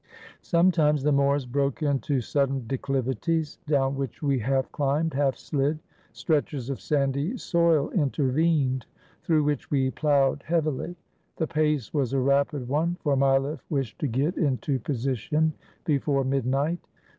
Sometimes 0.41 1.03
the 1.03 1.11
moors 1.11 1.45
broke 1.45 1.83
into 1.83 2.21
sudden 2.21 2.65
declivities, 2.65 3.59
down 3.67 3.95
which 3.95 4.23
we 4.23 4.39
half 4.39 4.71
climbed, 4.71 5.13
half 5.13 5.37
slid. 5.37 5.77
Stretches 6.11 6.71
of 6.71 6.81
sandy 6.81 7.37
soil 7.37 7.91
intervened, 7.91 8.87
through 9.21 9.43
which 9.43 9.69
we 9.69 9.91
ploughed 9.91 10.41
heav 10.47 10.65
ily. 10.65 10.95
The 11.37 11.45
pace 11.45 11.93
was 11.93 12.13
a 12.13 12.19
rapid 12.19 12.67
one, 12.67 12.97
for 13.03 13.15
Mileff 13.15 13.59
wished 13.69 13.99
to 13.99 14.07
get 14.07 14.37
into 14.37 14.79
position 14.79 15.53
before 15.85 16.23
midnight. 16.23 16.79